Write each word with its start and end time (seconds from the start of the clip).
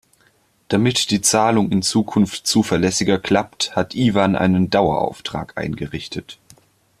Damit 0.67 1.11
die 1.11 1.21
Zahlung 1.21 1.69
in 1.69 1.83
Zukunft 1.83 2.47
zuverlässiger 2.47 3.19
klappt, 3.19 3.75
hat 3.75 3.93
Iwan 3.93 4.35
einen 4.35 4.71
Dauerauftrag 4.71 5.55
eingerichtet. 5.59 6.39